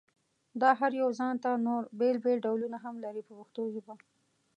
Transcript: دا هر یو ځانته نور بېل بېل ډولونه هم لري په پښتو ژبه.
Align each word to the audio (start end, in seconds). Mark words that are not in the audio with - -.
دا 0.61 0.69
هر 0.79 0.91
یو 1.01 1.09
ځانته 1.19 1.49
نور 1.67 1.81
بېل 1.99 2.17
بېل 2.23 2.39
ډولونه 2.45 2.77
هم 2.85 2.95
لري 3.05 3.21
په 3.27 3.33
پښتو 3.39 3.61
ژبه. 3.73 3.93